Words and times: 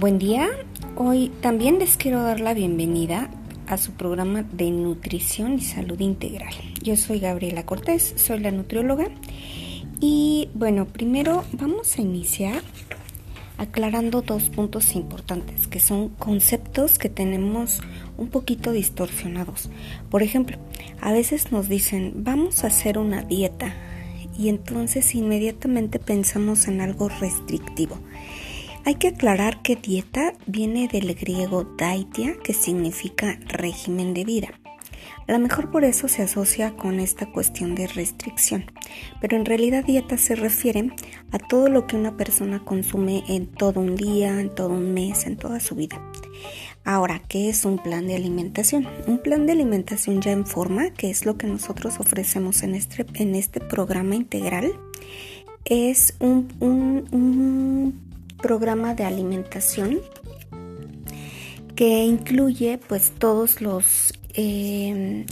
Buen 0.00 0.18
día, 0.18 0.48
hoy 0.96 1.30
también 1.42 1.78
les 1.78 1.98
quiero 1.98 2.22
dar 2.22 2.40
la 2.40 2.54
bienvenida 2.54 3.28
a 3.66 3.76
su 3.76 3.92
programa 3.92 4.44
de 4.44 4.70
nutrición 4.70 5.58
y 5.58 5.60
salud 5.60 6.00
integral. 6.00 6.54
Yo 6.82 6.96
soy 6.96 7.20
Gabriela 7.20 7.66
Cortés, 7.66 8.14
soy 8.16 8.38
la 8.38 8.50
nutrióloga 8.50 9.08
y 10.00 10.48
bueno, 10.54 10.86
primero 10.86 11.44
vamos 11.52 11.98
a 11.98 12.00
iniciar 12.00 12.62
aclarando 13.58 14.22
dos 14.22 14.48
puntos 14.48 14.94
importantes 14.94 15.66
que 15.66 15.80
son 15.80 16.08
conceptos 16.08 16.96
que 16.96 17.10
tenemos 17.10 17.82
un 18.16 18.28
poquito 18.28 18.72
distorsionados. 18.72 19.68
Por 20.08 20.22
ejemplo, 20.22 20.56
a 21.02 21.12
veces 21.12 21.52
nos 21.52 21.68
dicen 21.68 22.24
vamos 22.24 22.64
a 22.64 22.68
hacer 22.68 22.96
una 22.96 23.20
dieta 23.20 23.74
y 24.38 24.48
entonces 24.48 25.14
inmediatamente 25.14 25.98
pensamos 25.98 26.68
en 26.68 26.80
algo 26.80 27.10
restrictivo. 27.10 27.98
Hay 28.84 28.94
que 28.94 29.08
aclarar 29.08 29.60
que 29.62 29.76
dieta 29.76 30.32
viene 30.46 30.88
del 30.88 31.14
griego 31.14 31.64
daitia, 31.64 32.36
que 32.42 32.54
significa 32.54 33.38
régimen 33.46 34.14
de 34.14 34.24
vida. 34.24 34.48
A 35.28 35.32
lo 35.32 35.38
mejor 35.38 35.70
por 35.70 35.84
eso 35.84 36.08
se 36.08 36.22
asocia 36.22 36.76
con 36.76 36.98
esta 36.98 37.30
cuestión 37.30 37.74
de 37.74 37.86
restricción, 37.86 38.64
pero 39.20 39.36
en 39.36 39.44
realidad 39.44 39.84
dieta 39.84 40.16
se 40.16 40.34
refiere 40.34 40.90
a 41.30 41.38
todo 41.38 41.68
lo 41.68 41.86
que 41.86 41.96
una 41.96 42.16
persona 42.16 42.64
consume 42.64 43.22
en 43.28 43.46
todo 43.46 43.80
un 43.80 43.96
día, 43.96 44.40
en 44.40 44.52
todo 44.52 44.70
un 44.70 44.92
mes, 44.94 45.26
en 45.26 45.36
toda 45.36 45.60
su 45.60 45.74
vida. 45.74 46.02
Ahora, 46.82 47.20
¿qué 47.28 47.50
es 47.50 47.66
un 47.66 47.78
plan 47.78 48.06
de 48.06 48.16
alimentación? 48.16 48.88
Un 49.06 49.18
plan 49.18 49.46
de 49.46 49.52
alimentación 49.52 50.22
ya 50.22 50.32
en 50.32 50.46
forma, 50.46 50.90
que 50.90 51.10
es 51.10 51.26
lo 51.26 51.36
que 51.36 51.46
nosotros 51.46 52.00
ofrecemos 52.00 52.62
en 52.62 52.74
este, 52.74 53.06
en 53.14 53.34
este 53.34 53.60
programa 53.60 54.16
integral, 54.16 54.72
es 55.64 56.14
un, 56.18 56.48
un 56.60 58.09
programa 58.40 58.94
de 58.94 59.04
alimentación 59.04 60.00
que 61.74 62.04
incluye 62.04 62.78
pues 62.88 63.12
todos 63.18 63.60
los 63.60 64.12
eh, 64.34 65.24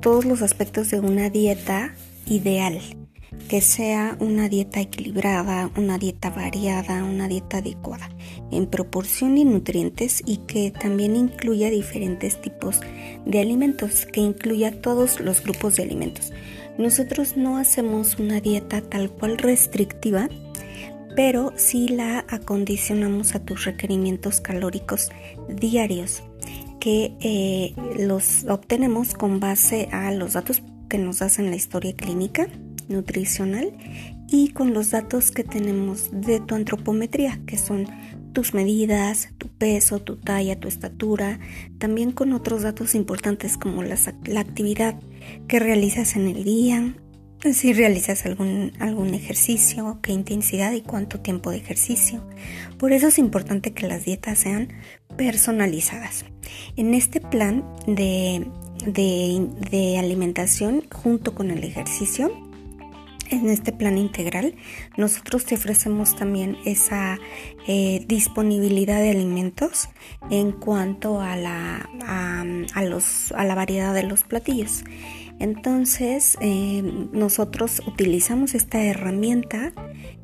todos 0.00 0.24
los 0.24 0.42
aspectos 0.42 0.90
de 0.90 1.00
una 1.00 1.30
dieta 1.30 1.94
ideal 2.26 2.80
que 3.48 3.60
sea 3.60 4.16
una 4.20 4.48
dieta 4.48 4.80
equilibrada, 4.80 5.70
una 5.76 5.98
dieta 5.98 6.30
variada, 6.30 7.04
una 7.04 7.28
dieta 7.28 7.58
adecuada 7.58 8.08
en 8.50 8.66
proporción 8.66 9.38
y 9.38 9.44
nutrientes 9.44 10.22
y 10.24 10.38
que 10.38 10.70
también 10.70 11.16
incluya 11.16 11.70
diferentes 11.70 12.40
tipos 12.40 12.80
de 13.24 13.40
alimentos, 13.40 14.06
que 14.06 14.20
incluya 14.20 14.80
todos 14.80 15.20
los 15.20 15.42
grupos 15.42 15.76
de 15.76 15.82
alimentos. 15.82 16.32
Nosotros 16.78 17.36
no 17.36 17.58
hacemos 17.58 18.18
una 18.18 18.40
dieta 18.40 18.80
tal 18.80 19.10
cual 19.10 19.38
restrictiva, 19.38 20.28
pero 21.14 21.52
sí 21.56 21.88
la 21.88 22.24
acondicionamos 22.28 23.34
a 23.34 23.44
tus 23.44 23.64
requerimientos 23.64 24.40
calóricos 24.40 25.10
diarios 25.48 26.22
que 26.80 27.14
eh, 27.20 27.74
los 27.98 28.44
obtenemos 28.48 29.14
con 29.14 29.38
base 29.38 29.88
a 29.92 30.10
los 30.10 30.32
datos 30.32 30.62
que 30.88 30.98
nos 30.98 31.22
hacen 31.22 31.50
la 31.50 31.56
historia 31.56 31.94
clínica, 31.94 32.48
nutricional 32.88 33.72
y 34.28 34.48
con 34.48 34.74
los 34.74 34.90
datos 34.90 35.30
que 35.30 35.44
tenemos 35.44 36.10
de 36.12 36.40
tu 36.40 36.54
antropometría, 36.54 37.40
que 37.46 37.56
son 37.56 37.86
tus 38.32 38.54
medidas, 38.54 39.28
tu 39.38 39.48
peso, 39.48 40.00
tu 40.00 40.16
talla, 40.16 40.58
tu 40.58 40.68
estatura, 40.68 41.38
también 41.78 42.12
con 42.12 42.32
otros 42.32 42.62
datos 42.62 42.94
importantes 42.94 43.58
como 43.58 43.82
la 43.82 44.40
actividad 44.40 44.98
que 45.48 45.58
realizas 45.58 46.16
en 46.16 46.28
el 46.28 46.42
día, 46.42 46.94
si 47.50 47.72
realizas 47.72 48.24
algún, 48.24 48.72
algún 48.78 49.14
ejercicio, 49.14 49.98
qué 50.00 50.12
intensidad 50.12 50.72
y 50.72 50.80
cuánto 50.80 51.20
tiempo 51.20 51.50
de 51.50 51.56
ejercicio. 51.56 52.22
Por 52.78 52.92
eso 52.92 53.08
es 53.08 53.18
importante 53.18 53.72
que 53.72 53.88
las 53.88 54.04
dietas 54.04 54.38
sean 54.38 54.68
personalizadas. 55.16 56.24
En 56.76 56.94
este 56.94 57.20
plan 57.20 57.64
de, 57.86 58.46
de, 58.86 59.98
alimentación 59.98 60.84
junto 60.92 61.34
con 61.34 61.50
el 61.50 61.64
ejercicio, 61.64 62.32
en 63.30 63.48
este 63.48 63.72
plan 63.72 63.96
integral, 63.96 64.54
nosotros 64.96 65.46
te 65.46 65.54
ofrecemos 65.54 66.14
también 66.14 66.58
esa 66.66 67.18
eh, 67.66 68.04
disponibilidad 68.06 69.00
de 69.00 69.10
alimentos 69.10 69.88
en 70.30 70.52
cuanto 70.52 71.20
a 71.20 71.36
la, 71.36 71.88
a, 72.74 72.82
los, 72.84 73.32
a 73.32 73.44
la 73.44 73.54
variedad 73.54 73.94
de 73.94 74.02
los 74.02 74.22
platillos. 74.22 74.84
Entonces, 75.42 76.38
eh, 76.40 76.82
nosotros 77.10 77.82
utilizamos 77.84 78.54
esta 78.54 78.80
herramienta, 78.84 79.72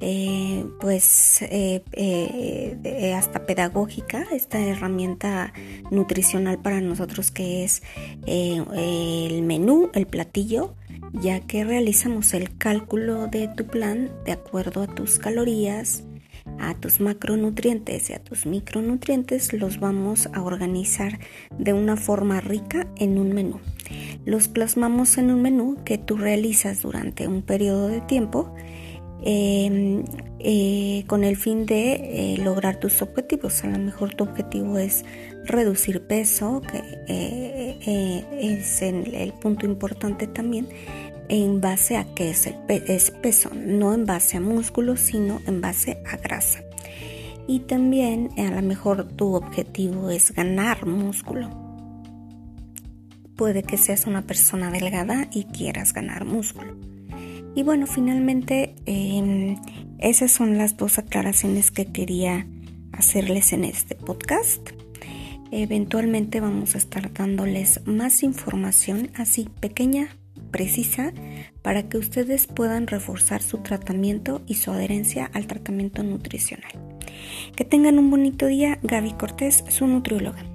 eh, 0.00 0.64
pues 0.80 1.42
eh, 1.42 3.12
hasta 3.14 3.44
pedagógica, 3.44 4.24
esta 4.32 4.58
herramienta 4.58 5.52
nutricional 5.90 6.62
para 6.62 6.80
nosotros 6.80 7.30
que 7.30 7.62
es 7.62 7.82
el 8.26 9.42
menú, 9.42 9.90
el 9.92 10.06
platillo, 10.06 10.76
ya 11.12 11.40
que 11.40 11.62
realizamos 11.62 12.32
el 12.32 12.56
cálculo 12.56 13.26
de 13.26 13.48
tu 13.48 13.66
plan 13.66 14.10
de 14.24 14.32
acuerdo 14.32 14.80
a 14.80 14.86
tus 14.86 15.18
calorías, 15.18 16.04
a 16.58 16.74
tus 16.74 17.00
macronutrientes 17.00 18.08
y 18.08 18.14
a 18.14 18.18
tus 18.18 18.46
micronutrientes, 18.46 19.52
los 19.52 19.78
vamos 19.78 20.30
a 20.32 20.40
organizar 20.40 21.18
de 21.58 21.74
una 21.74 21.98
forma 21.98 22.40
rica 22.40 22.86
en 22.96 23.18
un 23.18 23.34
menú. 23.34 23.60
Los 24.24 24.46
plasmamos 24.46 25.18
en 25.18 25.30
un 25.30 25.42
menú 25.42 25.78
que 25.84 25.98
tú 25.98 26.16
realizas 26.16 26.82
durante 26.82 27.26
un 27.26 27.42
periodo 27.42 27.88
de 27.88 28.00
tiempo 28.02 28.54
em, 29.24 30.04
eh, 30.38 31.04
con 31.08 31.24
el 31.24 31.36
fin 31.36 31.66
de 31.66 31.92
eh, 32.34 32.38
lograr 32.38 32.78
tus 32.78 33.02
objetivos. 33.02 33.64
A 33.64 33.66
lo 33.66 33.78
mejor 33.78 34.14
tu 34.14 34.24
objetivo 34.24 34.78
es 34.78 35.04
reducir 35.44 36.06
peso, 36.06 36.62
que 36.62 36.80
eh, 37.08 38.24
es 38.40 38.82
el 38.82 39.32
punto 39.40 39.66
importante 39.66 40.28
también 40.28 40.68
en 41.28 41.60
base 41.60 41.96
a 41.96 42.04
qué 42.14 42.30
es, 42.30 42.46
el 42.46 42.56
es 42.68 43.10
peso, 43.10 43.50
no 43.54 43.92
en 43.92 44.06
base 44.06 44.36
a 44.36 44.40
músculo, 44.40 44.96
sino 44.96 45.40
en 45.46 45.60
base 45.60 46.00
a 46.06 46.16
grasa. 46.16 46.60
Y 47.48 47.60
también 47.60 48.30
a 48.38 48.50
lo 48.52 48.62
mejor 48.62 49.08
tu 49.08 49.34
objetivo 49.34 50.10
es 50.10 50.32
ganar 50.32 50.86
músculo 50.86 51.61
puede 53.36 53.62
que 53.62 53.78
seas 53.78 54.06
una 54.06 54.22
persona 54.22 54.70
delgada 54.70 55.28
y 55.32 55.44
quieras 55.44 55.92
ganar 55.92 56.24
músculo. 56.24 56.76
Y 57.54 57.62
bueno, 57.64 57.86
finalmente 57.86 58.74
em, 58.86 59.56
esas 59.98 60.30
son 60.30 60.56
las 60.56 60.76
dos 60.76 60.98
aclaraciones 60.98 61.70
que 61.70 61.86
quería 61.86 62.46
hacerles 62.92 63.52
en 63.52 63.64
este 63.64 63.94
podcast. 63.94 64.70
Eventualmente 65.50 66.40
vamos 66.40 66.74
a 66.74 66.78
estar 66.78 67.12
dándoles 67.12 67.86
más 67.86 68.22
información 68.22 69.10
así 69.14 69.50
pequeña, 69.60 70.16
precisa, 70.50 71.12
para 71.60 71.88
que 71.88 71.98
ustedes 71.98 72.46
puedan 72.46 72.86
reforzar 72.86 73.42
su 73.42 73.58
tratamiento 73.58 74.40
y 74.46 74.54
su 74.54 74.70
adherencia 74.70 75.30
al 75.34 75.46
tratamiento 75.46 76.02
nutricional. 76.02 76.72
Que 77.54 77.64
tengan 77.64 77.98
un 77.98 78.10
bonito 78.10 78.46
día, 78.46 78.78
Gaby 78.82 79.12
Cortés, 79.12 79.62
su 79.68 79.86
nutrióloga. 79.86 80.51